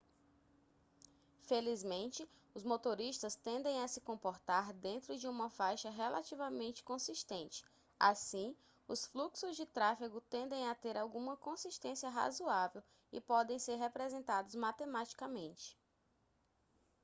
[1.41, 7.63] felizmente os motoristas tendem a se comportar dentro de uma faixa relativamente consistente
[7.99, 14.55] assim os fluxos de tráfego tendem a ter alguma consistência razoável e podem ser representados
[14.55, 15.77] matematicamente